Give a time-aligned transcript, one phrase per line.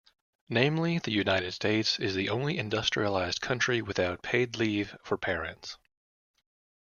[0.49, 5.77] Namely, the United States is the only industrialized country without paid leave for parents.